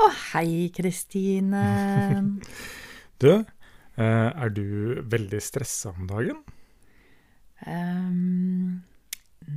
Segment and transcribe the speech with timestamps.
[0.00, 1.64] Å, hei, Kristine.
[3.20, 6.38] Du, eh, er du veldig stressa om dagen?
[7.68, 8.78] Um,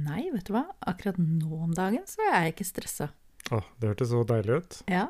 [0.03, 0.65] nei, vet du hva?
[0.83, 3.07] Akkurat nå om dagen så er jeg ikke stressa.
[3.55, 4.81] Å, det hørtes så deilig ut.
[4.91, 5.05] Ja.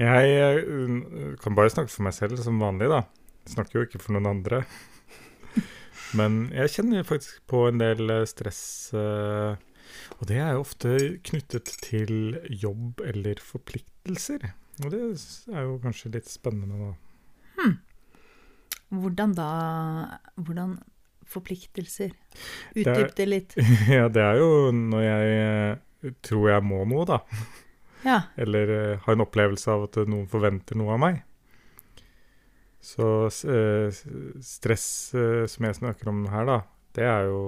[0.00, 3.02] Jeg eh, kan bare snakke for meg selv som vanlig, da.
[3.44, 4.62] Jeg snakker jo ikke for noen andre.
[6.16, 8.62] Men jeg kjenner faktisk på en del eh, stress.
[8.96, 9.60] eh,
[10.20, 10.90] Og det er jo ofte
[11.24, 14.50] knyttet til jobb eller forpliktelser.
[14.84, 15.00] Og det
[15.54, 17.70] er jo kanskje litt spennende, da.
[18.90, 19.48] Hvordan da
[20.40, 20.78] Hvordan
[21.30, 22.10] forpliktelser?
[22.10, 23.54] er- Utdyp det litt.
[23.88, 27.20] Ja, det er jo når jeg eh, tror jeg må noe, da.
[28.04, 28.18] Ja.
[28.40, 31.18] Eller uh, har en opplevelse av at noen forventer noe av meg.
[32.80, 33.92] Så eh,
[34.40, 36.58] stress uh, som jeg snakker om her, da,
[36.96, 37.42] det er jo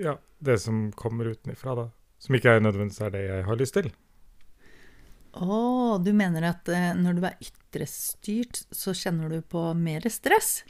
[0.00, 1.88] ja, det som kommer utenifra, da.
[2.22, 3.90] Som ikke er nødvendigvis er det jeg har lyst til.
[5.34, 5.56] Å,
[5.98, 10.60] du mener at eh, når du er ytrestyrt, så kjenner du på mer stress?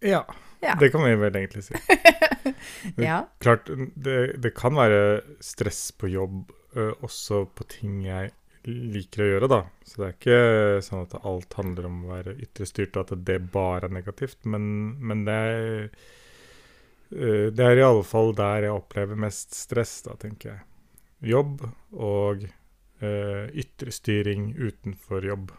[0.00, 0.22] Ja,
[0.64, 0.74] Ja.
[0.80, 1.76] det kan vi vel egentlig si.
[3.00, 3.22] Ja.
[3.44, 6.50] Klart, det, det kan være stress på jobb
[7.04, 8.30] også på ting jeg
[8.68, 9.58] liker å gjøre, da.
[9.84, 13.38] Så det er ikke sånn at alt handler om å være ytrestyrt, og at det
[13.52, 14.38] bare er negativt.
[14.48, 14.66] Men,
[15.00, 15.88] men det er
[17.10, 20.60] Det er i alle fall der jeg opplever mest stress, da, tenker jeg.
[21.32, 22.44] Jobb og
[23.02, 23.10] ø,
[23.60, 25.50] ytre styring utenfor jobb.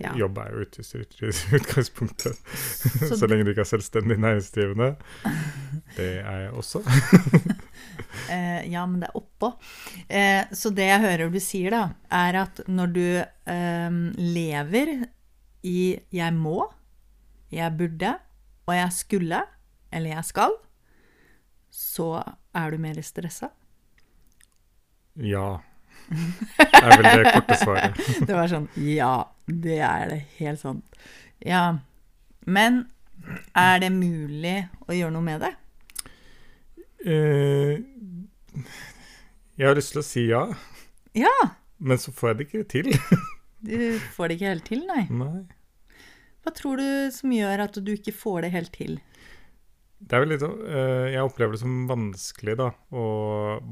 [0.00, 0.10] ja.
[0.16, 0.82] Jobb er jo ytre
[1.28, 4.96] i utgangspunktet, så, Så- lenge du ikke er selvstendig næringsdrivende.
[5.96, 6.82] Det er jeg også.
[8.30, 9.48] Eh, ja, men det er oppå.
[10.08, 11.80] Eh, så det jeg hører du sier, da,
[12.14, 14.92] er at når du eh, lever
[15.66, 16.68] i 'jeg må',
[17.52, 18.12] 'jeg burde'
[18.66, 19.42] og 'jeg skulle'
[19.92, 20.56] eller 'jeg skal',
[21.70, 22.22] så
[22.54, 23.50] er du mer stressa.
[25.16, 25.58] Ja.
[26.10, 27.96] Det er vel det korte svaret.
[28.26, 30.20] Det var sånn Ja, det er det.
[30.38, 30.84] Helt sant.
[31.44, 31.78] Ja.
[32.46, 32.86] Men
[33.54, 35.52] er det mulig å gjøre noe med det?
[37.06, 37.78] Eh,
[39.56, 40.42] jeg har lyst til å si ja,
[41.14, 41.50] Ja.
[41.78, 42.92] men så får jeg det ikke til.
[43.62, 45.02] Du får det ikke helt til, nei.
[45.12, 45.42] Nei.
[46.42, 48.94] Hva tror du som gjør at du ikke får det helt til?
[50.00, 53.04] Det er vel litt sånn eh, Jeg opplever det som vanskelig, da, å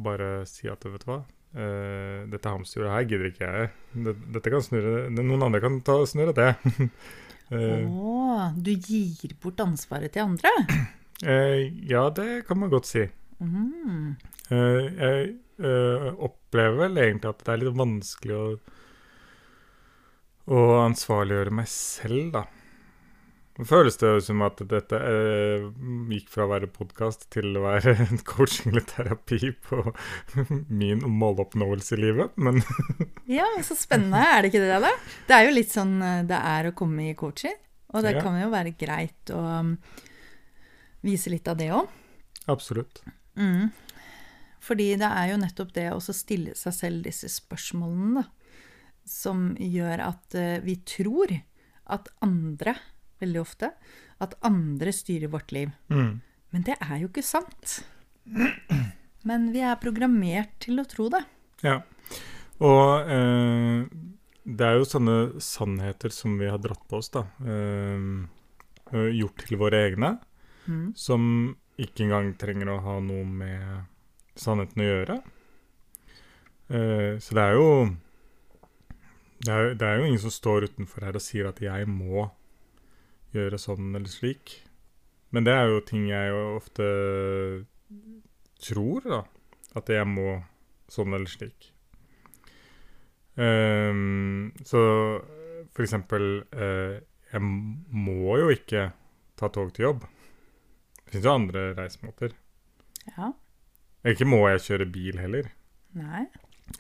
[0.05, 3.71] bare si at vet du hva uh, Dette hamsterhjulet her gidder ikke jeg.
[4.05, 6.53] Det- Dette kan snurre Noen andre kan ta snurre det.
[7.49, 10.51] Eh, oh, du gir bort ansvaret til andre?
[11.25, 13.07] eh, ja, det kan man godt si.
[13.41, 14.11] Mm.
[14.53, 15.31] Eh, jeg
[15.65, 18.43] eh, opplever vel egentlig at det er litt vanskelig å,
[20.53, 22.45] å ansvarliggjøre meg selv, da.
[23.67, 25.65] Føles det som at dette eh,
[26.13, 29.81] gikk fra å være podkast til å være en coaching eller terapi på
[30.81, 32.61] min måloppnåelse i livet, men
[33.39, 34.21] Ja, så spennende.
[34.23, 34.93] Er det ikke det, da?
[35.27, 37.57] Det er jo litt sånn eh, det er å komme i coaching.
[37.97, 38.23] Og det Ja.
[38.23, 39.73] kan jo være greit å um,
[41.03, 41.89] vise litt av det òg.
[42.53, 43.01] absolutt.
[43.39, 43.71] Mm.
[44.61, 48.27] Fordi det er jo nettopp det å stille seg selv disse spørsmålene, da,
[49.09, 51.33] som gjør at eh, vi tror
[51.89, 52.75] at andre,
[53.23, 53.73] veldig ofte,
[54.23, 55.73] at andre styrer vårt liv.
[55.93, 56.21] Mm.
[56.55, 57.81] Men det er jo ikke sant.
[59.29, 61.23] Men vi er programmert til å tro det.
[61.67, 61.81] Ja.
[62.65, 63.85] Og eh,
[64.49, 67.27] det er jo sånne sannheter som vi har dratt på oss, da.
[67.45, 70.17] Eh, gjort til våre egne.
[70.69, 70.93] Mm.
[70.97, 71.23] Som
[71.79, 75.19] ikke engang trenger å ha noe med sannheten å gjøre.
[76.69, 77.71] Eh, så det er jo
[79.39, 82.27] det er, det er jo ingen som står utenfor her og sier at jeg må
[83.45, 84.59] gjøre sånn eller slik.
[85.35, 86.87] Men det er jo ting jeg jo ofte
[88.65, 89.23] tror, da.
[89.77, 90.39] At jeg må
[90.91, 91.73] sånn eller slik.
[93.39, 94.81] Um, så
[95.71, 96.25] for eksempel
[96.59, 96.97] uh,
[97.31, 98.89] Jeg må jo ikke
[99.39, 100.07] ta tog til jobb.
[101.05, 102.35] Det finnes jo andre reisemåter.
[103.13, 103.31] Ja.
[104.09, 105.53] Ikke må jeg kjøre bil heller.
[105.99, 106.25] Nei.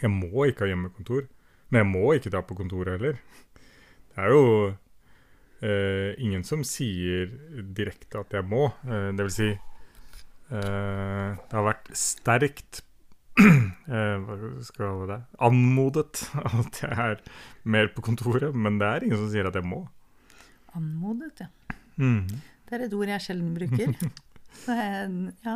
[0.00, 1.28] Jeg må ikke ha hjemmekontor.
[1.68, 3.20] Men jeg må ikke dra på kontoret heller.
[4.08, 4.44] Det er jo
[5.64, 7.30] eh, ingen som sier
[7.76, 8.68] direkte at jeg må.
[8.86, 12.82] Uh, det vil si uh, Det har vært sterkt
[13.38, 15.18] Hva skal jeg kalle det?
[15.46, 16.24] Anmodet
[16.60, 17.20] at jeg er
[17.62, 19.84] mer på kontoret, men det er ingen som sier at jeg må.
[20.76, 21.50] Anmodet, ja.
[21.98, 22.26] Mm.
[22.68, 23.94] Det er et ord jeg sjelden bruker.
[24.68, 25.06] Er,
[25.44, 25.54] ja.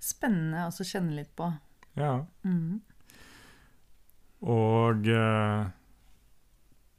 [0.00, 1.50] Spennende å kjenne litt på.
[1.98, 2.14] Ja.
[2.46, 2.78] Mm.
[4.48, 5.04] Og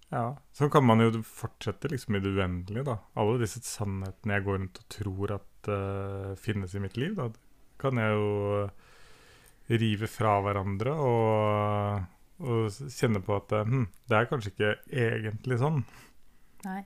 [0.09, 0.25] ja,
[0.57, 2.97] så kan man jo fortsette liksom i det uendelige, da.
[3.19, 7.29] Alle disse sannhetene jeg går rundt og tror at uh, finnes i mitt liv, da
[7.79, 8.69] kan jeg jo
[9.77, 12.05] rive fra hverandre og,
[12.41, 15.83] og kjenne på at eh, hm, det er kanskje ikke egentlig sånn.
[16.65, 16.81] Nei.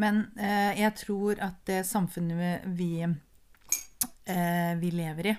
[0.00, 5.36] Men eh, jeg tror at det samfunnet vi, eh, vi lever i,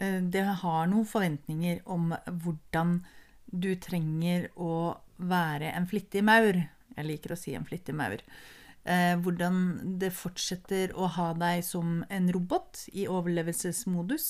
[0.00, 2.98] eh, det har noen forventninger om hvordan
[3.50, 6.56] du trenger å være en flittig maur.
[6.96, 8.22] Jeg liker å si en flittig maur.
[8.88, 9.56] Eh, hvordan
[10.00, 14.28] det fortsetter å ha deg som en robot i overlevelsesmodus.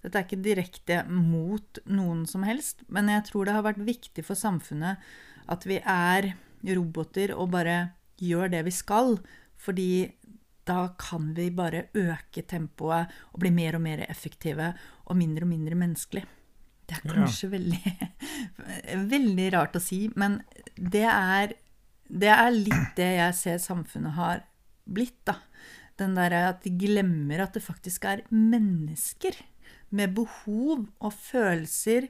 [0.00, 4.24] Dette er ikke direkte mot noen som helst, men jeg tror det har vært viktig
[4.24, 5.02] for samfunnet
[5.48, 6.32] at vi er
[6.68, 7.76] roboter og bare
[8.22, 9.18] gjør det vi skal,
[9.60, 9.90] fordi
[10.68, 14.72] da kan vi bare øke tempoet og bli mer og mer effektive
[15.06, 16.24] og mindre og mindre menneskelig.
[16.88, 17.14] Det er Ja.
[17.20, 17.94] kanskje veldig,
[19.12, 20.38] veldig rart å si, men
[20.78, 21.52] det er,
[22.08, 24.42] det er litt det jeg ser samfunnet har
[24.88, 25.36] blitt, da.
[25.98, 29.36] Den derre at de glemmer at det faktisk er mennesker
[29.90, 32.06] med behov og følelser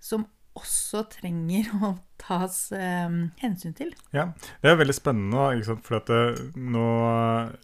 [0.00, 0.24] som
[0.56, 3.12] også trenger å tas eh,
[3.42, 3.92] hensyn til.
[4.16, 4.28] Ja,
[4.62, 6.20] det er veldig spennende, for det,
[6.58, 6.86] nå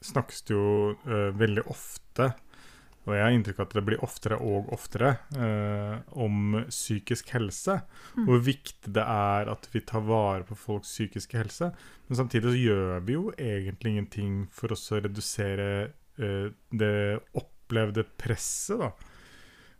[0.06, 0.67] snakkes det jo
[1.06, 2.31] eh, veldig ofte,
[3.06, 7.79] og jeg har inntrykk av at det blir oftere og oftere, eh, om psykisk helse.
[8.19, 11.70] Hvor viktig det er at vi tar vare på folks psykiske helse.
[12.08, 15.69] Men samtidig så gjør vi jo egentlig ingenting for oss å redusere
[16.19, 16.97] eh, det
[17.38, 18.91] opplevde presset, da.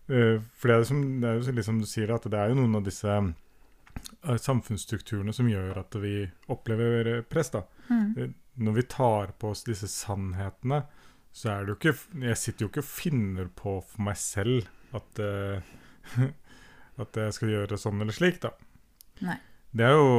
[0.06, 2.61] Eh, for det er, som, det er jo liksom du sier, at det er jo
[2.61, 6.20] noen av disse eh, samfunnsstrukturene som gjør at vi
[6.52, 7.50] opplever eh, press.
[7.55, 7.64] da.
[7.90, 8.34] Mm.
[8.67, 10.84] Når vi tar på oss disse sannhetene,
[11.37, 14.69] så er det jo ikke Jeg sitter jo ikke og finner på for meg selv
[14.97, 15.75] at uh,
[17.03, 18.55] At jeg skal gjøre sånn eller slik, da.
[19.27, 19.37] Nei.
[19.77, 20.12] Det er, jo,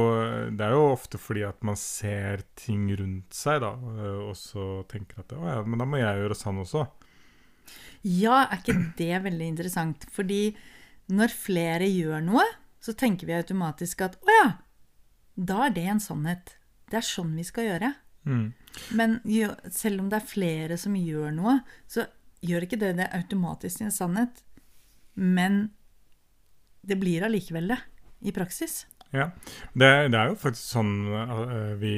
[0.54, 3.72] det er jo ofte fordi at man ser ting rundt seg, da,
[4.22, 6.84] og så tenker at å ja, men da må jeg gjøre sånn også.
[8.06, 10.06] Ja, er ikke det veldig interessant?
[10.14, 10.52] Fordi
[11.10, 12.46] når flere gjør noe,
[12.78, 14.48] så tenker vi automatisk at å ja,
[15.34, 16.54] da er det en sannhet.
[16.86, 17.90] Det er sånn vi skal gjøre.
[18.28, 18.52] Mm.
[18.98, 21.58] Men jo, selv om det er flere som gjør noe,
[21.90, 22.04] så
[22.44, 24.44] gjør ikke det det automatisk til en sannhet.
[25.18, 25.64] Men
[26.86, 27.80] det blir allikevel det,
[28.28, 28.84] i praksis.
[29.10, 29.30] Ja.
[29.72, 31.94] Det, det er jo faktisk sånn eh, vi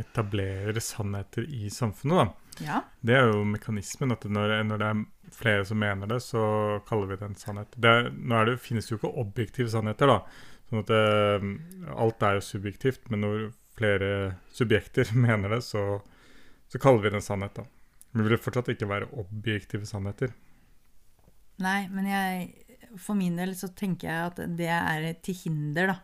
[0.00, 2.44] etablerer sannheter i samfunnet, da.
[2.64, 2.78] Ja.
[3.04, 4.12] Det er jo mekanismen.
[4.16, 6.42] at når, når det er flere som mener det, så
[6.88, 7.76] kaller vi det en sannhet.
[7.76, 10.22] Det, nå er det, finnes det jo ikke objektive sannheter, da.
[10.68, 11.52] Sånn at det,
[11.94, 14.12] alt er jo subjektivt, men når flere
[14.54, 16.00] subjekter mener det, så,
[16.68, 17.66] så kaller vi det en sannhet, da.
[18.12, 20.32] Men det vil fortsatt ikke være objektive sannheter.
[21.62, 22.50] Nei, men jeg,
[22.96, 25.98] for min del så tenker jeg at det er til hinder, da.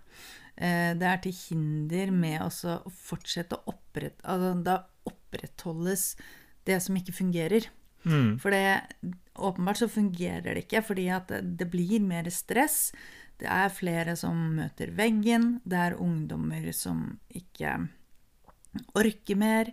[0.55, 2.51] Eh, Det er til hinder med å
[2.91, 4.21] fortsette å opprette...
[4.23, 6.15] Altså, da opprettholdes
[6.69, 7.67] det som ikke fungerer.
[8.05, 8.37] Mm.
[8.41, 8.85] For det,
[9.35, 12.93] åpenbart så fungerer det ikke, fordi at det, det blir mer stress.
[13.41, 15.59] Det er flere som møter veggen.
[15.65, 17.77] Det er ungdommer som ikke
[18.95, 19.73] orker mer.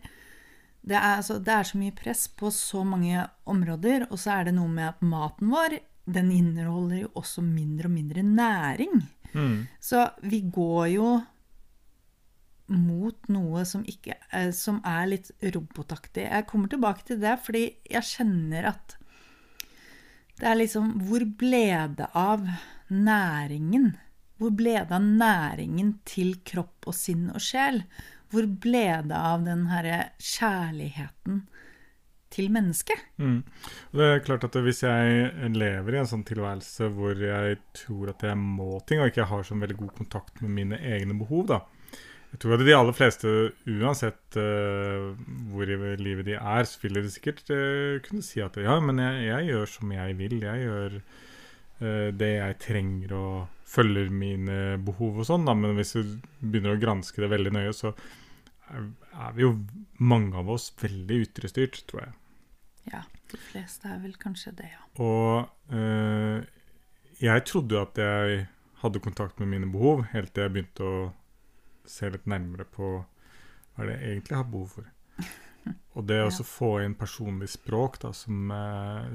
[0.82, 4.50] Det er, altså, det er så mye press på så mange områder, og så er
[4.50, 5.77] det noe med at maten vår
[6.12, 9.03] den inneholder jo også mindre og mindre næring.
[9.34, 9.68] Mm.
[9.80, 11.12] Så vi går jo
[12.72, 16.25] mot noe som, ikke, eh, som er litt robotaktig.
[16.25, 18.98] Jeg kommer tilbake til det, fordi jeg kjenner at
[20.41, 21.68] det er liksom Hvor ble
[22.00, 22.48] det av
[22.91, 23.93] næringen?
[24.41, 27.83] Hvor ble det av næringen til kropp og sinn og sjel?
[28.31, 31.43] Hvor ble det av den herre kjærligheten
[32.31, 33.03] til mennesket?
[33.19, 33.41] Mm.
[33.91, 38.24] Det er klart at Hvis jeg lever i en sånn tilværelse hvor jeg tror at
[38.25, 41.62] jeg må ting, og ikke har sånn veldig god kontakt med mine egne behov, da
[42.31, 43.27] Jeg tror at de aller fleste,
[43.67, 45.12] uansett uh,
[45.51, 49.03] hvor i livet de er, så vil de sikkert uh, kunne si at ja, men
[49.03, 50.38] jeg, jeg gjør som jeg vil.
[50.39, 50.95] Jeg gjør
[51.81, 55.45] det jeg trenger og følger mine behov og sånn.
[55.47, 57.93] Men hvis du begynner å granske det veldig nøye, så
[58.71, 59.53] er, er vi jo
[60.00, 62.13] mange av oss veldig ytrestyrt, tror jeg.
[62.91, 64.83] Ja, de fleste er vel kanskje det, ja.
[65.03, 66.41] Og eh,
[67.21, 68.45] jeg trodde jo at jeg
[68.81, 71.01] hadde kontakt med mine behov, helt til jeg begynte å
[71.85, 72.93] se litt nærmere på
[73.75, 74.89] hva det jeg egentlig har behov for.
[75.95, 76.43] Og det å Ja.
[76.47, 79.05] få inn personlig språk da, som, eh,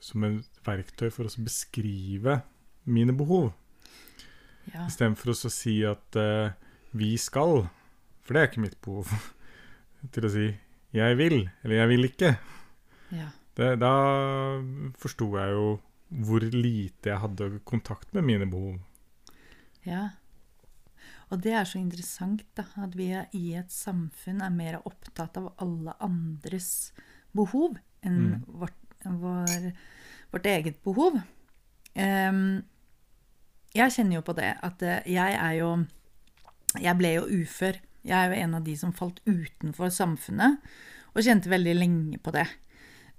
[0.00, 2.40] som et verktøy for å beskrive
[2.86, 3.52] mine behov,
[4.66, 4.86] Ja.
[4.88, 6.50] istedenfor å si at uh,
[6.92, 7.68] vi skal,
[8.26, 9.10] for det er ikke mitt behov,
[10.12, 10.46] til å si
[10.96, 12.32] jeg vil, eller jeg vil ikke.
[13.14, 13.28] ja.
[13.56, 13.90] Det, da
[15.00, 15.68] forsto jeg jo
[16.26, 18.74] hvor lite jeg hadde kontakt med mine behov.
[19.86, 20.10] Ja.
[21.32, 25.48] Og det er så interessant, da, at vi i et samfunn er mer opptatt av
[25.62, 26.92] alle andres
[27.34, 28.76] behov enn vårt,
[29.20, 29.70] vår,
[30.34, 31.20] vårt eget behov.
[33.76, 35.70] Jeg kjenner jo på det at eh, jeg er jo
[36.76, 37.78] Jeg ble jo ufør.
[38.06, 40.60] Jeg er jo en av de som falt utenfor samfunnet,
[41.16, 42.46] og kjente veldig lenge på det.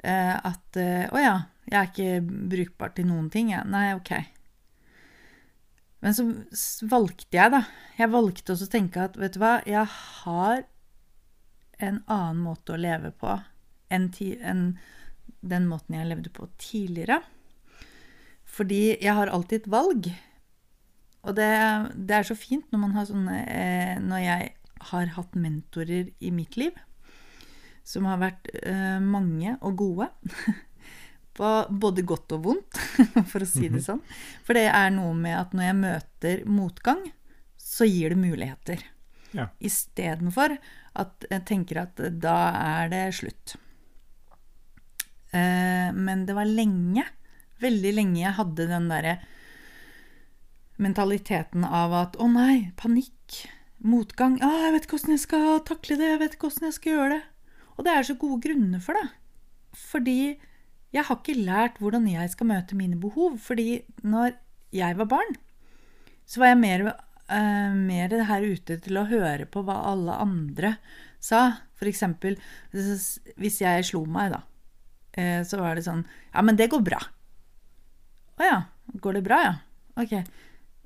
[0.05, 3.65] Eh, at eh, Å ja, jeg er ikke brukbar til noen ting, jeg.
[3.67, 4.13] Nei, ok.
[6.05, 6.27] Men så
[6.87, 7.63] valgte jeg, da.
[7.97, 10.63] Jeg valgte også å tenke at vet du hva, jeg har
[11.83, 13.33] en annen måte å leve på
[13.93, 14.77] enn ti enn
[15.49, 17.21] den måten jeg levde på tidligere.
[18.47, 20.09] Fordi jeg har alltid et valg.
[21.27, 21.49] Og det,
[21.95, 24.51] det er så fint når man har sånne eh, Når jeg
[24.91, 26.75] har hatt mentorer i mitt liv,
[27.87, 30.09] som har vært eh, mange og gode.
[31.37, 32.79] På både godt og vondt,
[33.31, 33.99] for å si det sånn.
[34.45, 37.03] For det er noe med at når jeg møter motgang,
[37.61, 38.81] så gir det muligheter.
[39.37, 39.45] Ja.
[39.61, 40.55] Istedenfor
[40.97, 43.53] at jeg tenker at da er det slutt.
[45.35, 47.03] Eh, men det var lenge,
[47.63, 49.17] veldig lenge jeg hadde den derre
[50.77, 55.97] mentaliteten av at å nei, panikk, motgang ah, 'Jeg vet ikke hvordan jeg skal takle
[55.97, 57.25] det, jeg vet ikke hvordan jeg skal gjøre det.'
[57.77, 59.07] Og det er så gode grunner for det.
[59.77, 60.21] Fordi
[60.93, 63.37] jeg har ikke lært hvordan jeg skal møte mine behov.
[63.37, 64.33] Fordi når
[64.73, 65.35] jeg var barn,
[66.25, 66.85] så var jeg mer,
[67.29, 70.77] uh, mer her ute til å høre på hva alle andre
[71.21, 71.61] sa.
[71.77, 72.39] Eksempel
[72.73, 74.41] hvis jeg slo meg, da.
[75.17, 77.01] Eh, Så var det sånn Ja, men det går bra.
[78.37, 78.59] Å ja.
[79.01, 79.55] Går det bra, ja?
[79.99, 80.13] Ok.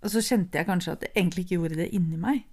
[0.02, 2.46] Og så kjente jeg kanskje at det egentlig ikke gjorde det inni meg.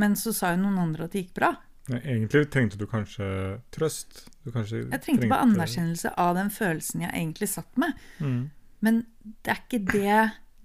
[0.00, 1.54] Men så sa jo noen andre at det gikk bra.
[1.90, 3.26] Nei, Egentlig trengte du kanskje
[3.74, 4.26] trøst.
[4.44, 7.96] Du kanskje Jeg trengte bare anerkjennelse av den følelsen jeg egentlig satt med.
[8.18, 8.50] Mm.
[8.84, 10.20] Men det er ikke det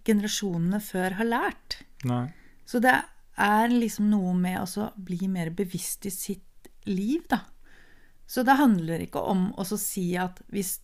[0.07, 1.81] generasjonene før har lært.
[2.09, 2.25] Nei.
[2.65, 2.93] Så det
[3.41, 7.43] er liksom noe med å bli mer bevisst i sitt liv, da.
[8.31, 10.77] Så det handler ikke om å si at hvis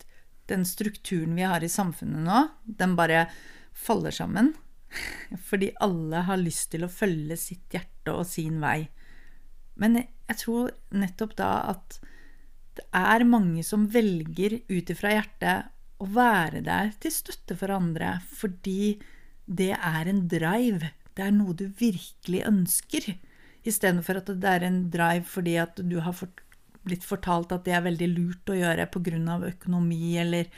[0.48, 3.26] den strukturen vi har i samfunnet nå, den bare
[3.72, 4.52] faller sammen
[5.48, 8.88] fordi alle har lyst til å følge sitt hjerte og sin vei.
[9.78, 11.98] Men jeg tror nettopp da at
[12.78, 18.18] det er mange som velger ut ifra hjertet å være der til støtte for andre,
[18.28, 18.98] fordi
[19.48, 20.92] det er en drive.
[21.16, 23.08] Det er noe du virkelig ønsker.
[23.66, 26.44] Istedenfor at det er en drive fordi at du har fått,
[26.88, 29.38] blitt fortalt at det er veldig lurt å gjøre pga.
[29.52, 30.50] økonomi eller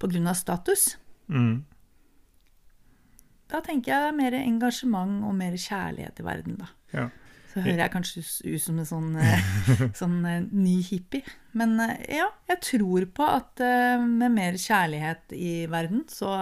[0.00, 0.34] pga.
[0.34, 0.96] status.
[1.28, 1.64] Mm.
[3.52, 6.70] Da tenker jeg det er mer engasjement og mer kjærlighet i verden, da.
[6.94, 7.08] Ja.
[7.54, 9.50] Så hører jeg kanskje ut som en sånn, eh,
[10.00, 11.22] sånn eh, ny hippie.
[11.54, 13.62] Men eh, ja, jeg tror på at
[14.02, 16.32] med mer kjærlighet i verden, så,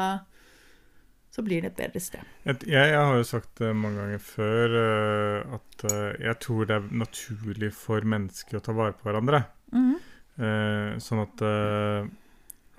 [1.32, 2.20] så blir det et bedre sted.
[2.44, 6.76] Jeg, jeg har jo sagt det mange ganger før eh, at eh, jeg tror det
[6.76, 9.44] er naturlig for mennesker å ta vare på hverandre.
[9.72, 9.94] Mm
[10.42, 12.06] Eh, sånn at eh,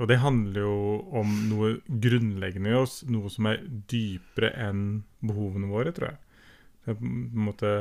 [0.02, 0.78] Og det handler jo
[1.20, 3.60] om noe grunnleggende i oss, noe som er
[3.92, 6.18] dypere enn behovene våre, tror jeg.
[6.82, 7.74] Det er på en måte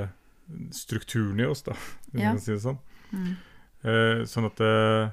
[0.76, 1.72] strukturen i oss, da,
[2.12, 2.28] hvis Ja.
[2.28, 2.78] man kan si det sånn.
[3.16, 3.32] Mm.
[3.88, 5.08] Eh, sånn at eh,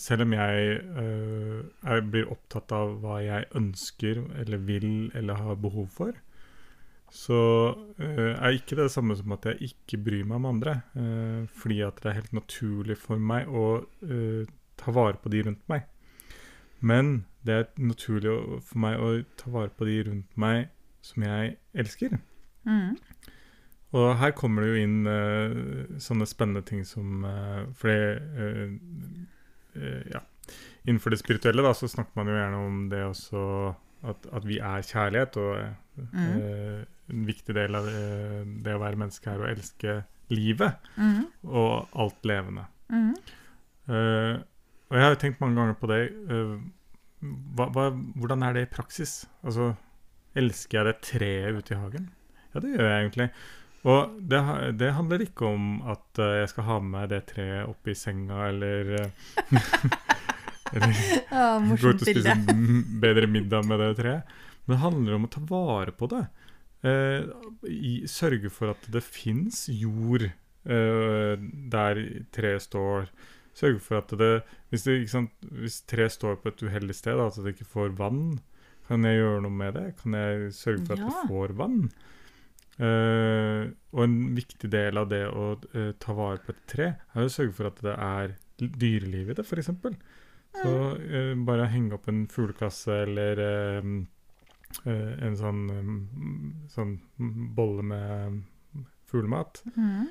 [0.00, 5.58] selv om jeg eh, er, blir opptatt av hva jeg ønsker eller vil eller har
[5.60, 6.16] behov for,
[7.12, 7.40] så
[8.02, 10.80] eh, er ikke det det samme som at jeg ikke bryr meg om andre.
[10.98, 13.66] eh, fordi at det er helt naturlig for meg å
[14.04, 15.86] eh, ta vare på de rundt meg.
[16.80, 18.34] Men det er naturlig
[18.66, 20.68] for meg å ta vare på de rundt meg
[21.04, 22.18] som jeg elsker.
[22.66, 22.98] Mm.
[23.96, 28.72] Og her kommer det jo inn uh, sånne spennende ting som uh, Fordi eh, eh,
[30.12, 30.22] Ja.
[30.86, 33.40] Innenfor det spirituelle da, så snakker man jo gjerne om det også
[34.06, 35.38] at, at vi er kjærlighet.
[35.42, 38.04] Og eh, en viktig del av det,
[38.66, 39.96] det å være menneske er å elske
[40.34, 41.22] livet mm.
[41.46, 42.66] og alt levende.
[42.92, 43.12] Mm.
[43.90, 44.34] Eh,
[44.86, 46.00] og jeg har jo tenkt mange ganger på det.
[46.30, 46.56] eh,
[47.58, 49.24] hva, hva, hvordan er det i praksis?
[49.42, 49.72] Altså,
[50.38, 52.10] elsker jeg det treet ute i hagen?
[52.52, 53.30] Ja, det gjør jeg egentlig.
[53.84, 54.40] Og det,
[54.80, 57.94] det handler ikke om at eh, jeg skal ha med meg det treet opp i
[57.94, 59.10] senga, eller eh,
[60.74, 60.96] Eller
[61.30, 62.32] Ja, gå ut og spise
[63.02, 64.32] bedre middag med det treet.
[64.66, 66.24] Men det handler om å ta vare på det.
[66.82, 67.28] Eh,
[67.70, 72.00] i, sørge for at det fins jord eh, der
[72.34, 73.06] treet står.
[73.56, 74.32] Sørge for at det
[74.72, 78.40] Hvis, det, sant, hvis treet står på et uheldig sted, at det ikke får vann,
[78.90, 79.86] kan jeg gjøre noe med det?
[80.02, 81.06] Kan jeg sørge for at Ja.
[81.14, 81.78] det får vann?
[82.76, 83.62] Eh,
[83.96, 87.32] og en viktig del av det å uh, ta vare på et tre, er å
[87.32, 89.70] sørge for at det er dyreliv i det, f.eks.
[90.56, 93.42] Så uh, bare henge opp en fuglekasse eller
[94.84, 95.98] en sånn, um,
[96.68, 96.96] sånn
[97.56, 98.40] bolle med
[99.08, 100.08] fuglemat Mm.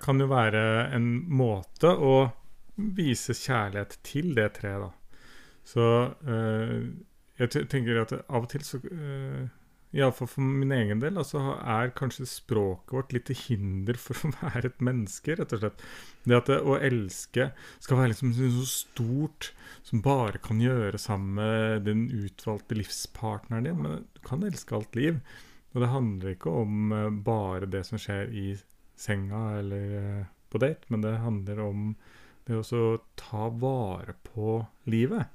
[0.00, 0.60] kan jo være
[0.94, 2.30] en måte å
[2.76, 4.90] vise kjærlighet til det treet, da.
[5.64, 5.86] Så
[7.40, 9.48] jeg tenker at av og til så uh,
[9.92, 14.32] Iallfall for min egen del, altså, er kanskje språket vårt litt til hinder for å
[14.40, 15.84] være et menneske, rett og slett.
[16.24, 17.50] Det at det, å elske
[17.82, 19.50] skal være liksom så stort
[19.84, 23.80] som bare kan gjøre sammen med den utvalgte livspartneren din.
[23.82, 25.20] Men du kan elske alt liv.
[25.72, 28.46] Og det handler ikke om eh, bare det som skjer i
[28.98, 31.92] senga eller eh, på date, men det handler om
[32.46, 32.82] det å
[33.16, 34.58] ta vare på
[34.90, 35.30] livet.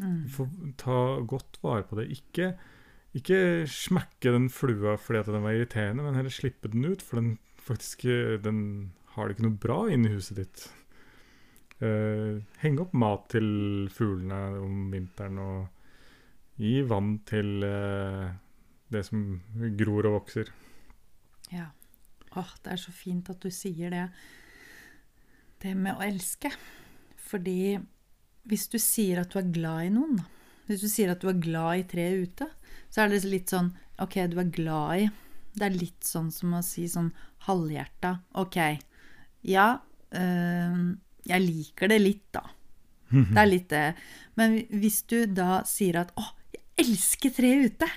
[0.00, 0.74] Mm.
[0.80, 2.06] Ta godt vare på det.
[2.14, 2.52] Ikke,
[3.16, 7.20] ikke smekke den flua fordi at den var irriterende, men heller slippe den ut, for
[7.20, 10.68] den faktisk eh, den har det ikke noe bra inni huset ditt.
[11.80, 18.28] Uh, heng opp mat til fuglene om vinteren, og gi vann til uh,
[18.92, 19.22] det som
[19.80, 20.50] gror og vokser.
[21.50, 21.70] Ja.
[22.36, 24.04] Åh, det er så fint at du sier det.
[25.64, 26.52] Det med å elske.
[27.30, 27.78] Fordi
[28.50, 30.28] hvis du sier at du er glad i noen, da.
[30.70, 32.46] Hvis du sier at du er glad i treet ute,
[32.90, 35.08] så er det litt sånn Ok, du er glad i
[35.58, 37.10] Det er litt sånn som å si sånn
[37.48, 38.58] halvhjerta Ok,
[39.50, 39.66] ja,
[40.14, 40.82] øh,
[41.26, 42.44] jeg liker det litt, da.
[43.34, 43.86] Det er litt det.
[44.38, 47.90] Men hvis du da sier at 'Å, jeg elsker treet ute',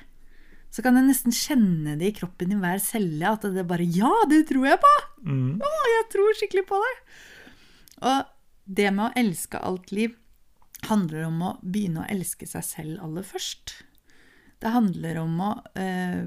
[0.74, 3.36] så kan jeg nesten kjenne det i kroppen i hver celle.
[3.36, 4.96] At det bare 'Ja, det tror jeg på!'
[5.28, 5.62] Mm.
[5.62, 6.96] Å, jeg tror skikkelig på det!
[8.04, 8.26] Og
[8.66, 10.16] det med å elske alt liv
[10.90, 13.78] handler om å begynne å elske seg selv aller først.
[14.64, 16.24] Det handler om å eh,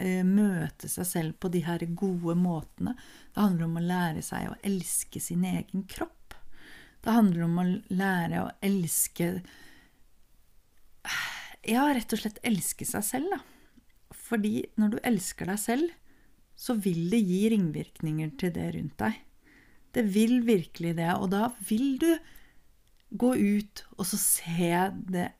[0.00, 2.96] eh, møte seg selv på de her gode måtene.
[3.34, 6.36] Det handler om å lære seg å elske sin egen kropp.
[7.04, 9.30] Det handler om å lære å elske
[11.66, 13.38] Ja, rett og slett elske seg selv, da.
[14.14, 15.94] Fordi når du elsker deg selv,
[16.56, 19.18] så vil det gi ringvirkninger til det rundt deg.
[19.94, 22.10] Det vil virkelig det, og da vil du
[23.10, 24.70] gå ut og så se
[25.10, 25.32] det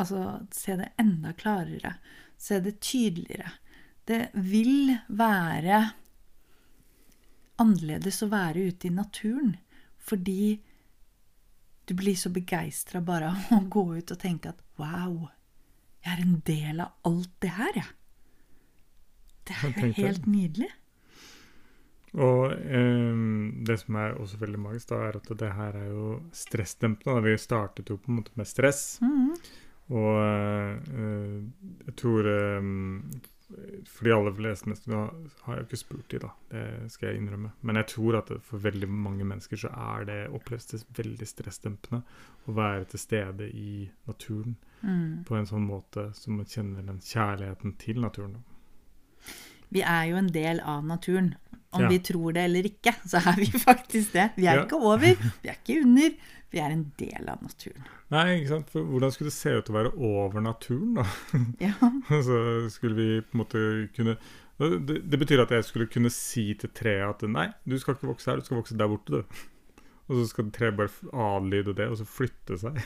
[0.00, 1.92] Altså se det enda klarere.
[2.40, 3.52] Se det tydeligere.
[4.08, 5.76] Det vil være
[7.60, 9.52] annerledes å være ute i naturen,
[10.00, 10.56] fordi
[11.86, 15.28] du blir så begeistra bare av å gå ut og tenke at wow,
[16.02, 17.90] jeg er en del av alt det her, jeg.
[19.46, 20.70] Det er jo helt nydelig.
[22.12, 26.06] Og um, det som er også veldig magisk, da, er at det her er jo
[26.36, 27.22] stressdempende.
[27.24, 28.98] Vi startet jo på en måte med stress.
[29.00, 29.36] Mhm.
[29.92, 31.42] Og uh,
[31.86, 33.10] jeg tror um,
[33.84, 35.00] For de aller fleste menneskene
[35.44, 36.30] har jeg jo ikke spurt de, da.
[36.48, 37.50] Det skal jeg innrømme.
[37.60, 42.00] Men jeg tror at for veldig mange mennesker så er det oppleves det veldig stressdempende
[42.48, 45.24] å være til stede i naturen Mm.
[45.24, 48.40] på en sånn måte som man kjenner den kjærligheten til naturen.
[49.72, 51.34] Vi er jo en del av naturen.
[51.72, 51.88] Om Ja.
[51.88, 54.30] vi tror det eller ikke, så er vi faktisk det.
[54.36, 54.64] Vi er Ja.
[54.66, 54.98] ikke over,
[55.42, 56.10] vi er ikke under.
[56.52, 57.84] Vi er en del av naturen.
[58.12, 58.68] Nei, ikke sant?
[58.74, 61.04] For hvordan skulle det se ut å være over naturen, da?
[61.64, 61.72] Ja.
[62.20, 63.62] Så skulle vi på en måte
[63.96, 64.18] kunne
[64.60, 68.06] det, det betyr at jeg skulle kunne si til treet at nei, du skal ikke
[68.12, 69.24] vokse her, du skal vokse der borte, du.
[70.12, 72.76] Og så skal treet bare adlyde det, og så flytte seg.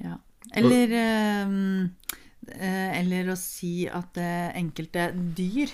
[0.00, 0.16] ja.
[0.56, 2.16] Eller, og, eh,
[3.00, 5.72] eller å si at eh, enkelte dyr,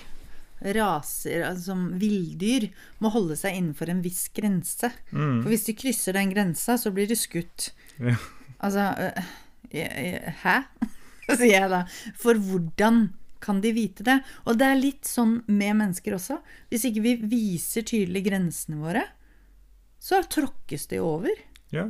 [0.73, 2.69] raser, altså som villdyr,
[3.03, 4.89] må holde seg innenfor en viss grense.
[5.11, 5.43] Mm.
[5.43, 7.71] For hvis de krysser den grensa, så blir de skutt.
[8.01, 8.17] Ja.
[8.57, 9.27] Altså øh,
[10.41, 10.57] Hæ?
[11.35, 11.83] sier jeg da.
[12.17, 13.09] For hvordan
[13.43, 14.17] kan de vite det?
[14.47, 16.39] Og det er litt sånn med mennesker også.
[16.71, 19.03] Hvis ikke vi viser tydelig grensene våre,
[20.01, 21.45] så tråkkes de over.
[21.73, 21.89] Ja.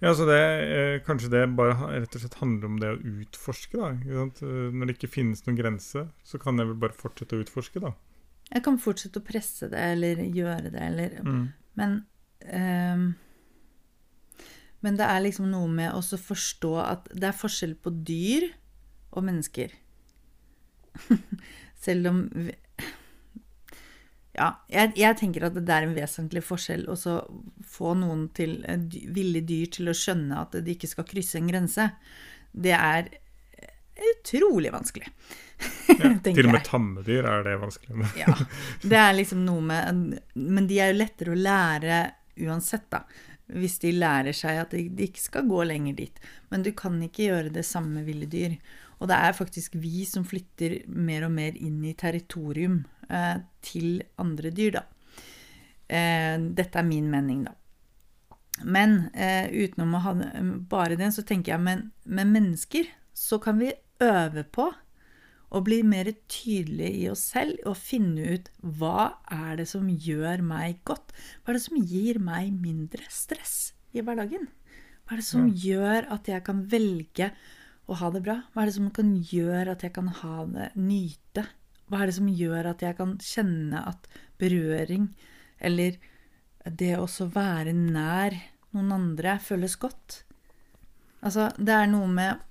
[0.00, 3.78] Ja, så det eh, Kanskje det bare rett og slett handler om det å utforske,
[3.80, 3.88] da.
[3.98, 7.82] Eh, Når det ikke finnes noen grense, så kan jeg vel bare fortsette å utforske,
[7.82, 7.94] da.
[8.48, 11.48] Jeg kan fortsette å presse det eller gjøre det, eller Mm.
[11.78, 11.98] Men
[12.40, 13.02] eh,
[14.80, 18.52] Men det er liksom noe med å forstå at det er forskjell på dyr
[19.10, 19.72] og mennesker.
[21.84, 22.22] Selv om
[24.38, 26.96] Ja, jeg, jeg tenker at det er en vesentlig forskjell å
[27.66, 28.60] få noen til
[29.14, 31.88] ville dyr til å skjønne at de ikke skal krysse en grense.
[32.52, 33.10] Det er
[34.12, 35.10] utrolig vanskelig.
[35.98, 38.10] Ja, til og med tamme tammedyr er det vanskelig.
[38.20, 38.34] Ja,
[38.84, 41.96] det er liksom noe med Men de er jo lettere å lære
[42.44, 43.00] uansett, da.
[43.48, 46.20] Hvis de lærer seg at de de ikke skal gå lenger dit.
[46.52, 48.54] Men du kan ikke gjøre det samme med ville dyr.
[49.00, 54.02] Og det er faktisk vi som flytter mer og mer inn i territorium eh, til
[54.20, 54.84] andre dyr, da.
[55.88, 57.54] Eh, dette er min mening, da.
[58.64, 60.14] Men eh, utenom å ha
[60.70, 64.68] bare det, så tenker jeg med, med mennesker så kan vi øve på
[65.48, 70.42] å bli mer tydelige i oss selv og finne ut hva er det som gjør
[70.44, 71.14] meg godt?
[71.42, 74.50] Hva er det som gir meg mindre stress i hverdagen?
[75.06, 77.30] Hva er det som gjør at jeg kan velge
[77.88, 78.42] å ha det bra?
[78.52, 81.46] Hva er det som kan gjøre at jeg kan ha det, nyte?
[81.88, 84.08] Hva er det som gjør at jeg kan kjenne at
[84.40, 85.08] berøring
[85.58, 85.96] eller
[86.68, 88.36] det å også være nær
[88.76, 90.22] noen andre føles godt?
[91.24, 92.44] Altså, det er noe med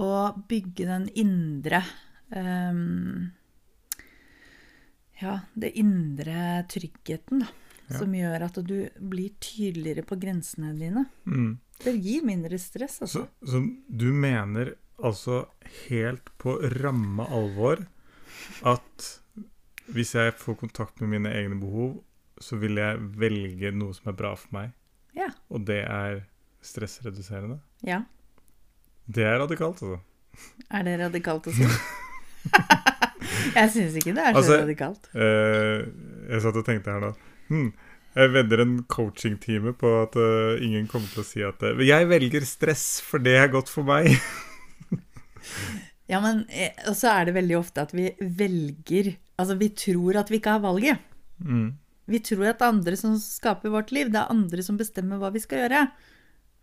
[0.00, 0.12] å
[0.48, 1.82] bygge den indre
[2.30, 3.28] um,
[5.20, 7.52] Ja, det indre tryggheten, da.
[7.86, 8.00] Ja.
[8.00, 11.04] Som gjør at du blir tydeligere på grensene dine.
[11.22, 11.52] Mm.
[11.84, 13.26] Det gir mindre stress, Så, altså.
[13.46, 15.44] så du mener altså
[15.86, 17.84] helt på ramme alvor
[18.66, 19.06] at
[19.94, 22.02] hvis jeg får kontakt med mine egne behov,
[22.42, 24.72] så vil jeg velge noe som er bra for meg,
[25.16, 25.28] Ja.
[25.48, 26.24] og det er
[26.62, 27.60] stressreduserende?
[27.86, 28.02] ja.
[29.06, 30.00] Det er radikalt, altså.
[30.74, 31.62] Er det radikalt å si?
[33.56, 35.06] jeg syns ikke det er så Altså, radikalt.
[35.14, 35.84] Eh,
[36.32, 37.12] jeg satt og tenkte her nå
[37.48, 37.68] hm,
[38.16, 42.08] Jeg vedder en coachingtime på at uh, ingen kommer til å si at uh, Jeg
[42.10, 44.10] velger stress, for det er godt for meg.
[46.10, 50.16] Ja, men eh, Og så er det veldig ofte at vi velger Altså, vi tror
[50.16, 51.02] at vi ikke har valget.
[51.44, 51.74] Mm.
[52.08, 54.08] Vi tror at det er andre som skaper vårt liv.
[54.08, 55.82] Det er andre som bestemmer hva vi skal gjøre.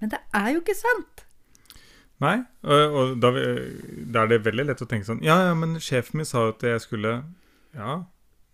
[0.02, 1.22] Men det er jo ikke sant.
[2.24, 5.76] Nei, og, og da, da er det veldig lett å tenke sånn Ja, ja, men
[5.82, 7.14] sjefen min sa jo at jeg skulle
[7.76, 7.96] Ja,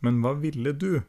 [0.06, 1.02] men hva ville du?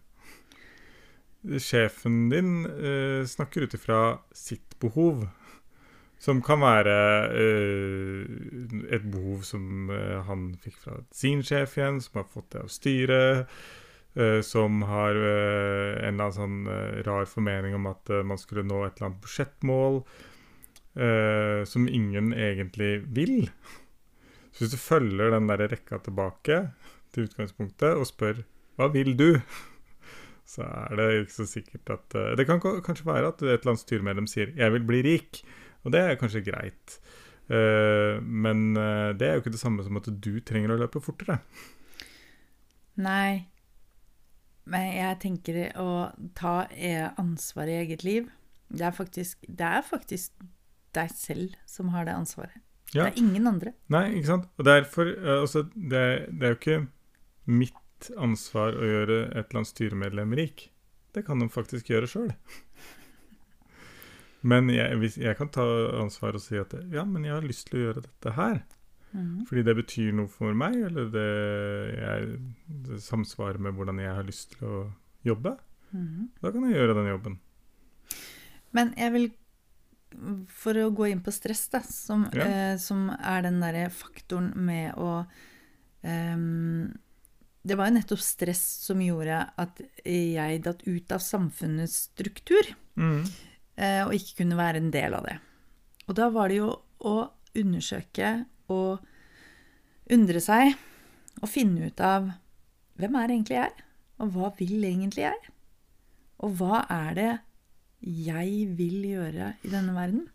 [1.62, 4.00] Sjefen din eh, snakker ut ifra
[4.36, 5.24] sitt behov.
[6.20, 6.96] Som kan være
[7.32, 8.24] uh,
[8.92, 12.72] et behov som uh, han fikk fra sin sjef igjen, som har fått det av
[12.72, 13.54] styret.
[14.18, 18.98] Uh, som har en eller annen sånn rar formening om at man skulle nå et
[18.98, 20.02] eller annet budsjettmål
[21.70, 23.46] som ingen egentlig vil.
[24.50, 26.56] Så hvis du følger den der rekka tilbake
[27.14, 28.40] til utgangspunktet og spør
[28.74, 29.38] hva vil du,
[30.52, 33.84] så er det ikke så sikkert at Det kan kanskje være at et eller annet
[33.86, 35.44] styremedlem sier 'jeg vil bli rik',
[35.84, 36.98] og det er kanskje greit.
[37.50, 41.02] Eh, men eh, det er jo ikke det samme som at du trenger å løpe
[41.02, 41.40] fortere.
[43.00, 43.48] Nei.
[44.70, 45.90] Men jeg tenker å
[46.38, 48.28] ta eh, ansvar i eget liv.
[48.70, 50.34] Det er faktisk, det er faktisk
[50.94, 52.60] deg selv som har det ansvaret.
[52.90, 53.06] Ja.
[53.06, 53.72] Det er ingen andre.
[53.90, 54.48] Nei, ikke sant?
[54.58, 56.02] Og derfor altså, det,
[56.34, 56.80] det er jo ikke
[57.50, 60.68] mitt ansvar å gjøre et eller annet styremedlem rik.
[61.14, 62.30] Det kan de faktisk gjøre sjøl.
[64.42, 65.64] Men jeg, hvis, jeg kan ta
[66.00, 68.62] ansvar og si at ja, men jeg har lyst til å gjøre dette her.
[69.12, 69.42] Mm.
[69.48, 71.26] Fordi det betyr noe for meg, eller det,
[71.98, 72.38] jeg,
[72.86, 74.80] det samsvarer med hvordan jeg har lyst til å
[75.26, 75.56] jobbe.
[75.90, 76.30] Mm.
[76.40, 77.38] Da kan jeg gjøre den jobben.
[78.76, 79.30] Men jeg vil
[80.50, 82.42] For å gå inn på stress, da, som, Ja.
[82.42, 85.24] eh, som er den derre faktoren med å
[86.02, 86.34] eh,
[87.62, 92.72] Det var jo nettopp stress som gjorde at jeg datt ut av samfunnets struktur.
[92.96, 93.22] Mm.
[93.80, 95.36] Eh, og ikke kunne være en del av det.
[96.08, 96.70] Og da var det jo
[97.06, 97.16] å
[97.56, 98.32] undersøke
[98.70, 99.00] og
[100.10, 100.74] undre seg
[101.40, 102.28] og finne ut av
[103.00, 103.86] hvem er egentlig jeg,
[104.20, 105.54] og hva vil egentlig jeg?
[106.44, 107.30] Og hva er det
[108.00, 110.26] jeg vil gjøre i denne verden?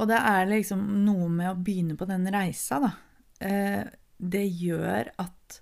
[0.00, 2.92] Og det er liksom noe med å begynne på den reisa, da.
[3.40, 3.82] Eh,
[4.20, 5.60] det gjør at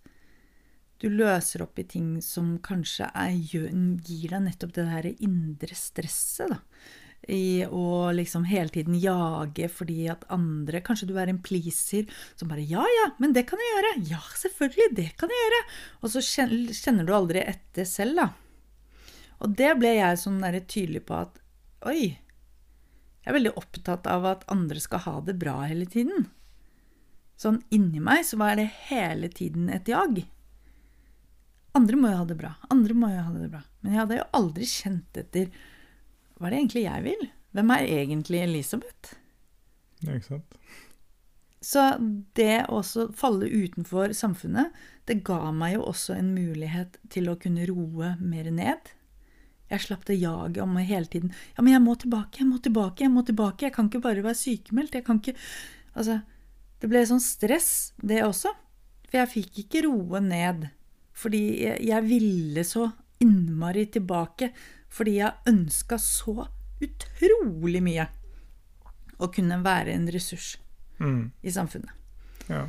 [0.98, 6.54] du løser opp i ting som kanskje er, gir deg nettopp det der indre stresset,
[6.54, 6.62] da.
[7.28, 12.06] I å liksom hele tiden jage fordi at andre Kanskje du er en pleaser
[12.38, 13.90] som bare Ja, ja, men det kan jeg gjøre.
[14.14, 15.58] Ja, selvfølgelig, det kan jeg gjøre.
[16.00, 18.28] Og så kjenner du aldri etter selv, da.
[19.44, 21.42] Og det ble jeg sånn tydelig på at
[21.90, 22.16] Oi,
[23.28, 26.30] jeg er veldig opptatt av at andre skal ha det bra hele tiden.
[27.38, 30.24] Sånn inni meg så var det hele tiden et jag.
[31.76, 32.54] Andre må jo ha det bra.
[32.72, 33.62] Andre må jo ha det bra.
[33.83, 35.50] Men jeg hadde jo aldri kjent etter
[36.38, 37.24] hva er det egentlig jeg vil?
[37.57, 39.16] Hvem er egentlig Elisabeth?
[40.04, 40.59] Ja, ikke sant?
[41.68, 41.83] Så
[42.38, 44.70] det å også falle utenfor samfunnet,
[45.11, 48.92] det ga meg jo også en mulighet til å kunne roe mer ned.
[49.68, 53.04] Jeg slapp det jaget om hele tiden Ja, men jeg må tilbake, jeg må tilbake,
[53.04, 53.66] jeg må tilbake.
[53.66, 54.96] Jeg kan ikke bare være sykemeldt.
[54.96, 55.37] Jeg kan ikke
[55.98, 56.20] Altså,
[56.78, 58.52] det ble sånn stress, det også.
[59.09, 60.68] For jeg fikk ikke roe ned.
[61.18, 62.88] Fordi jeg, ville så
[63.24, 64.52] innmari tilbake.
[64.88, 66.46] Fordi jeg ønska så
[66.85, 68.07] utrolig mye
[69.18, 70.57] å kunne være en ressurs
[70.98, 71.31] Mm.
[71.46, 71.90] i samfunnet.
[72.50, 72.64] Ja.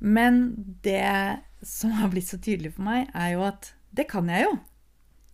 [0.00, 4.42] Men det som har blitt så tydelig for meg, er jo at det kan jeg
[4.48, 4.56] jo.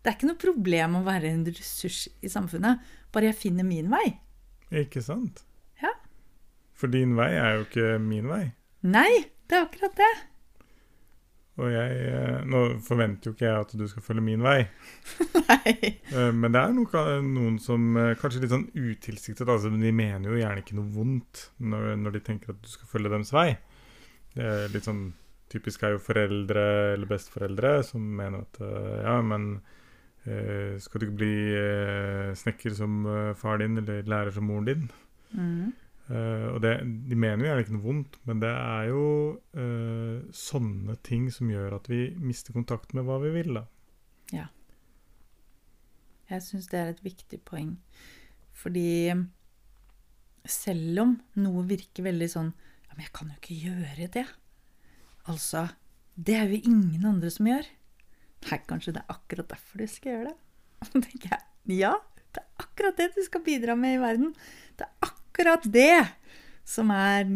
[0.03, 2.81] Det er ikke noe problem å være en ressurs i samfunnet,
[3.13, 4.19] bare jeg finner min vei.
[4.83, 5.43] Ikke sant?
[5.83, 5.95] Ja.
[6.77, 8.43] For din vei er jo ikke min vei.
[8.85, 9.09] Nei,
[9.49, 10.13] det er akkurat det.
[11.61, 14.59] Og jeg eh, Nå forventer jo ikke jeg at du skal følge min vei,
[15.51, 15.75] Nei.
[16.15, 19.93] eh, men det er nok eh, noen som eh, kanskje litt sånn utilsiktet altså De
[19.95, 23.33] mener jo gjerne ikke noe vondt når, når de tenker at du skal følge deres
[23.35, 23.49] vei.
[24.37, 25.05] Det er litt sånn
[25.51, 28.61] typisk er jo foreldre eller besteforeldre som mener at
[29.03, 29.49] ja, men
[30.79, 33.01] skal du ikke bli snekker som
[33.41, 34.85] far din eller lærer som moren din?
[35.35, 35.73] Mm.
[36.11, 36.73] Eh, og det,
[37.07, 39.03] De mener jo gjerne ikke noe vondt, men det er jo
[39.55, 43.61] uh, sånne ting som gjør at vi mister kontakt med hva vi vil.
[43.61, 43.67] da.
[44.35, 44.49] Ja.
[46.31, 47.77] Jeg syns det er et viktig poeng.
[48.61, 49.15] Fordi
[50.51, 54.27] selv om noe virker veldig sånn Ja, men jeg kan jo ikke gjøre det.
[55.31, 55.69] Altså,
[56.19, 57.69] det er jo ingen andre som gjør.
[58.49, 60.39] Nei, kanskje det er akkurat derfor du skal gjøre det.
[60.81, 61.47] Da tenker jeg,
[61.77, 61.93] ja,
[62.35, 64.33] det er akkurat det du skal bidra med i verden.
[64.75, 65.20] Det er akkurat
[65.65, 66.07] det
[66.65, 67.27] som er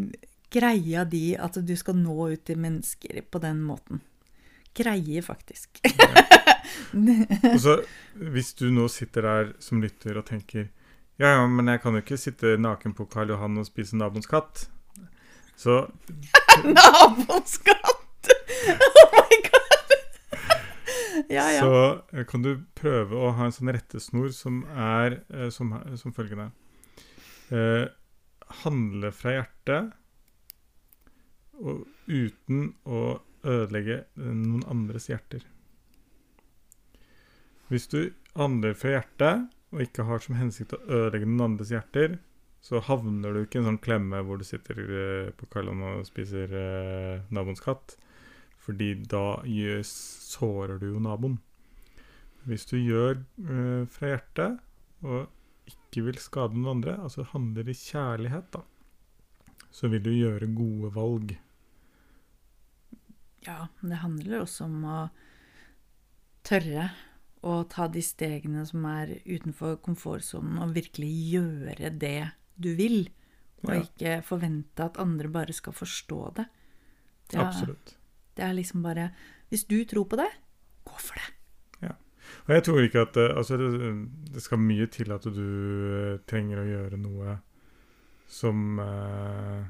[0.55, 4.01] greia di, at du skal nå ut til mennesker på den måten.
[4.75, 5.81] Greie, faktisk.
[5.85, 6.25] ja.
[7.63, 7.83] så
[8.15, 10.71] Hvis du nå sitter der som lytter og tenker
[11.17, 14.27] ja, ja, men jeg kan jo ikke sitte naken på Karl Johan og spise naboens
[14.27, 14.65] katt.
[15.55, 15.85] Så
[16.79, 18.01] Naboens katt!
[18.65, 19.93] Oh my god!
[21.31, 21.61] Ja, ja.
[21.61, 26.15] så eh, kan du prøve å ha en sånn rettesnor som er eh, som, som
[26.17, 26.49] følgende
[27.55, 27.85] eh,
[28.65, 29.95] Handle fra hjertet
[31.55, 33.01] og uten å
[33.47, 35.47] ødelegge eh, noen andres hjerter.
[37.71, 38.01] Hvis du
[38.37, 42.19] handler fra hjertet og ikke har som hensikt å ødelegge noen andres hjerter,
[42.65, 46.07] så havner du ikke i en sånn klemme hvor du sitter eh, på Karlan og
[46.09, 47.97] spiser eh, naboens katt.
[48.65, 49.43] Fordi da
[49.85, 51.37] sårer du jo naboen.
[52.49, 54.63] Hvis du gjør eh, fra hjertet
[55.05, 55.27] og
[55.95, 58.63] ikke vil skade noen andre, altså handler i kjærlighet, da,
[59.75, 61.37] så vil du gjøre gode valg.
[63.45, 64.99] Ja, men det handler også om å
[66.45, 66.91] tørre
[67.45, 73.11] å ta de stegene som er utenfor komfortsonen, og virkelig gjøre det du vil.
[73.65, 73.81] Og Ja.
[73.85, 76.47] ikke forvente at andre bare skal forstå det.
[77.29, 77.97] Det er, Absolutt.
[78.37, 79.13] det er liksom bare
[79.51, 80.31] Hvis du tror på det,
[80.85, 81.34] gå for det.
[82.45, 86.61] Og jeg tror ikke at eh, altså det, skal mye til at du eh, trenger
[86.61, 87.39] å gjøre noe
[88.29, 89.63] som eh,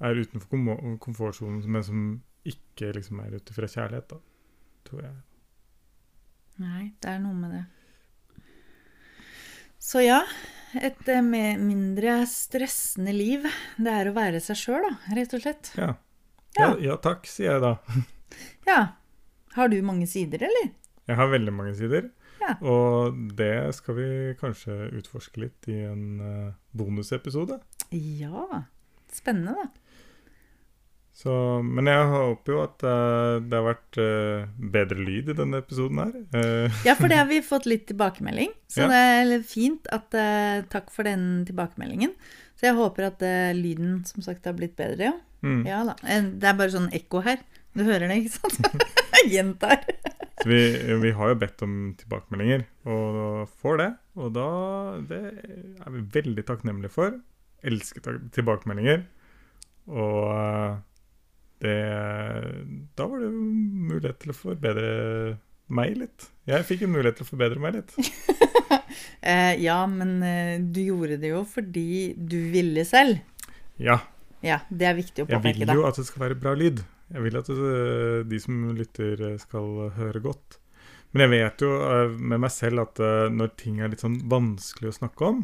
[0.00, 0.70] er utenfor kom
[1.02, 2.04] komfortsonen, men som
[2.46, 4.20] ikke liksom er ute fra kjærlighet, da.
[4.86, 5.18] Tror jeg.
[6.60, 7.64] Nei, det er noe med det.
[9.80, 10.20] Så ja,
[10.76, 13.46] et eh, mindre stressende liv,
[13.80, 15.72] det er å være seg sjøl, da, rett og slett.
[15.80, 15.94] Ja.
[16.58, 16.64] Ja.
[16.64, 17.76] Ja, ja takk, sier jeg da.
[18.70, 18.80] Ja.
[19.56, 20.68] Har du mange sider, eller?
[21.10, 22.08] Jeg har veldig mange sider,
[22.40, 22.54] Ja.
[22.62, 24.08] og det skal vi
[24.40, 27.58] kanskje utforske litt i en eh, bonusepisode.
[27.92, 28.62] Ja.
[29.12, 29.68] Spennende, da.
[31.20, 31.32] Så,
[31.66, 35.98] men jeg håper jo at eh, det har vært eh, bedre lyd i denne episoden
[36.00, 36.14] her.
[36.86, 38.54] Ja, for det har vi fått litt tilbakemelding.
[38.72, 38.88] Så Ja.
[38.94, 40.14] det er fint at
[40.72, 42.14] Takk for den tilbakemeldingen.
[42.56, 43.22] Så jeg håper at
[43.56, 45.14] lyden som sagt har blitt bedre, ja.
[45.44, 45.62] mm.
[45.68, 45.94] Ja da.
[46.04, 47.40] Det er bare sånn ekko her.
[47.76, 48.80] Du hører det, ikke sant?
[49.34, 49.84] Gjentar.
[50.46, 50.60] Vi,
[51.02, 53.88] vi har jo bedt om tilbakemeldinger, og får det.
[54.20, 54.46] Og da
[55.10, 57.18] Det er vi veldig takknemlige for.
[57.66, 59.04] Elsker tilbakemeldinger.
[59.90, 60.78] Og eh,
[61.60, 61.76] det
[62.96, 64.92] Da var det mulighet til å forbedre
[65.70, 66.30] meg litt.
[66.50, 67.96] Jeg fikk en mulighet til å forbedre meg litt.
[69.20, 73.20] Eh, ja, men eh, du gjorde det jo fordi du ville selv.
[73.76, 73.98] Ja.
[74.44, 76.80] Ja, det er viktig å Jeg vil jo at det skal være bra lyd.
[77.10, 77.48] Jeg vil at
[78.30, 80.58] de som lytter, eh, skal høre godt.
[81.10, 84.20] Men jeg vet jo eh, med meg selv at eh, når ting er litt sånn
[84.30, 85.40] vanskelig å snakke om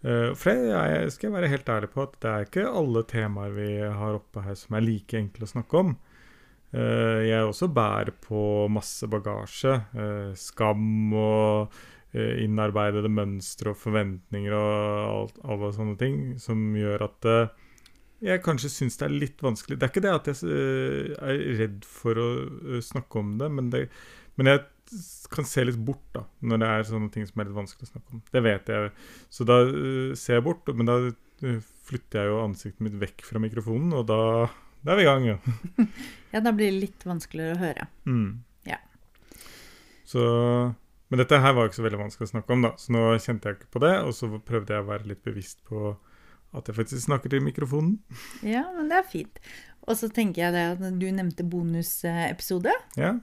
[0.00, 3.68] eh, For jeg, skal være helt ærlig på at det er ikke alle temaer vi
[3.84, 5.92] har oppe her som er like enkle å snakke om.
[6.72, 9.74] Eh, Jeg også bærer på masse bagasje.
[9.92, 11.76] eh, Skam og
[12.16, 14.72] eh, innarbeidede mønstre og forventninger og
[15.10, 17.52] alt, alle sånne ting som gjør at eh,
[18.24, 19.76] jeg kanskje syns det er litt vanskelig.
[19.78, 23.50] Det er ikke det at jeg eh, er redd for å eh, snakke om det,
[23.52, 23.84] men, det,
[24.40, 24.62] men jeg
[25.32, 27.92] kan se litt bort da, når det er sånne ting som er litt vanskelig å
[27.92, 28.22] snakke om.
[28.32, 28.92] Det vet jeg.
[29.32, 30.98] Så da eh, ser jeg bort, men da
[31.84, 34.18] flytter jeg jo ansiktet mitt vekk fra mikrofonen, og da,
[34.86, 35.84] da er vi i gang, ja.
[36.34, 37.84] Ja, da blir det litt vanskeligere å høre.
[38.08, 38.30] Mm.
[38.66, 38.80] Ja.
[40.08, 40.24] Så
[41.12, 43.50] Men dette her var ikke så veldig vanskelig å snakke om, da, så nå kjente
[43.50, 45.92] jeg ikke på det, og så prøvde jeg å være litt bevisst på
[46.54, 47.98] at jeg faktisk snakker til mikrofonen.
[48.46, 49.38] Ja, men det er fint.
[49.84, 52.72] Og så tenker jeg det at du nevnte bonusepisode.
[52.96, 53.14] Ja,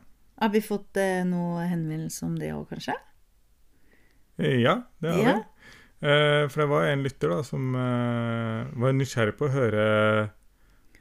[0.42, 2.96] Har vi fått eh, noe henvendelse om det òg, kanskje?
[4.42, 5.34] Eh, ja det har Ja.
[5.38, 5.48] vi.
[6.02, 9.84] Eh, for det var en lytter da som eh, var nysgjerrig på å høre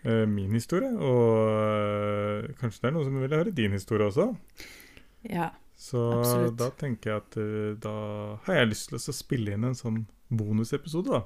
[0.05, 4.27] eh, min historie, og eh, kanskje det er noen som vil høre din historie også.
[5.25, 5.51] Ja.
[5.81, 6.59] Så Absolutt.
[6.61, 7.95] da tenker jeg at da
[8.45, 11.23] har jeg lyst til å spille inn en sånn bonusepisode, da.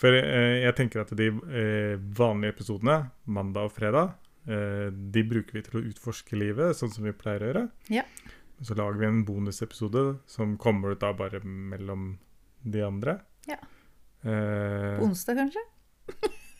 [0.00, 4.14] For eh, jeg tenker at de eh, vanlige episodene, mandag og fredag,
[4.48, 7.64] eh, de bruker vi til å utforske livet, sånn som vi pleier å gjøre.
[7.92, 8.06] Ja.
[8.64, 12.14] Så lager vi en bonusepisode som kommer ut da bare mellom
[12.64, 13.18] de andre.
[13.48, 13.60] Ja.
[14.24, 15.66] Eh, På onsdag, kanskje?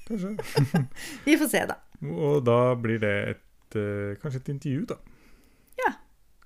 [0.09, 0.37] kanskje.
[1.27, 1.77] Vi får se, da.
[2.09, 4.97] Og da blir det et, eh, kanskje et intervju, da.
[5.81, 5.93] Ja.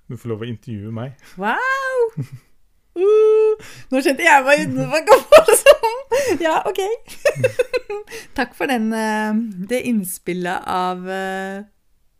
[0.09, 1.15] Du får lov å intervjue meg.
[1.39, 2.11] Wow!
[2.95, 3.59] Uh,
[3.91, 5.74] nå kjente jeg meg utenfor komfortsonen.
[6.45, 6.79] Ja, OK.
[8.37, 9.33] Takk for den, eh,
[9.69, 11.63] det innspillet av eh,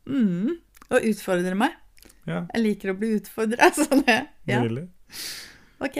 [0.09, 0.53] mm,
[0.89, 1.75] å utfordre meg.
[2.25, 4.87] Ja, Jeg liker å bli utfordra, Sånn, Ja, Nydelig.
[5.83, 5.99] OK.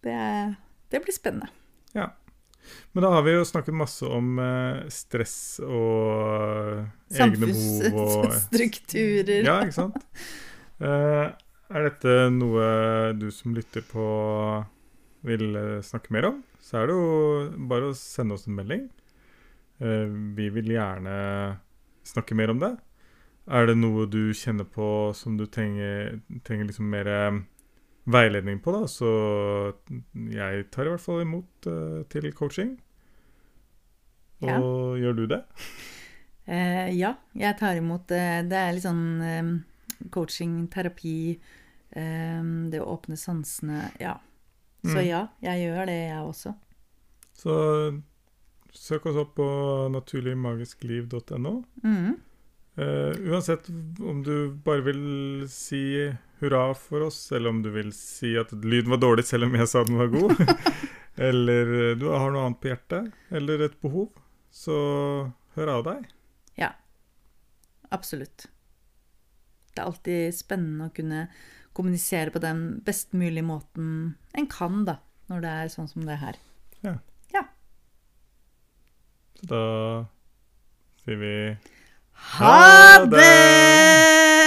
[0.00, 0.16] Det,
[0.90, 1.50] det blir spennende.
[1.92, 2.06] Ja.
[2.94, 9.42] Men da har vi jo snakket masse om eh, stress og egne behov og Samfunnsstrukturer.
[9.44, 9.98] Ja, ikke sant?
[10.80, 12.64] Er dette noe
[13.20, 14.06] du som lytter på
[15.26, 18.86] vil eh, snakke mer om, så er det jo bare å sende oss en melding.
[19.80, 20.06] Eh,
[20.36, 21.14] vi vil gjerne
[22.08, 22.74] snakke mer om det.
[23.50, 27.40] Er det noe du kjenner på som du trenger, trenger liksom mer eh,
[28.10, 29.10] veiledning på, da, så
[30.32, 31.68] jeg tar i hvert fall imot
[32.10, 32.74] til coaching.
[34.40, 34.56] Ja.
[34.56, 35.44] Og gjør du det?
[36.50, 38.48] Ja, jeg tar imot det.
[38.50, 39.60] Det er litt sånn
[40.10, 41.36] coaching, terapi,
[41.92, 43.84] det å åpne sansene.
[44.02, 44.16] Ja.
[44.82, 45.06] Så Mm.
[45.06, 46.54] ja, jeg gjør det, jeg også.
[47.36, 47.54] Så
[48.72, 49.46] søk oss opp på
[49.92, 51.52] naturligmagiskliv.no.
[51.84, 52.14] Mm.
[52.76, 53.68] Eh, uansett
[54.00, 55.82] om du bare vil si
[56.40, 59.68] hurra for oss, eller om du vil si at lyden var dårlig selv om jeg
[59.68, 60.32] sa den var god,
[61.28, 64.08] eller du har noe annet på hjertet, eller et behov,
[64.50, 64.78] så
[65.58, 66.06] hør av deg.
[66.56, 66.72] Ja.
[67.92, 68.46] Absolutt.
[69.74, 71.26] Det er alltid spennende å kunne
[71.80, 75.00] kommunisere på den best mulige måten en kan, da,
[75.32, 76.40] når det er sånn som det er her.
[79.40, 79.60] Så da
[81.00, 81.34] sier vi
[82.36, 84.39] Ha det!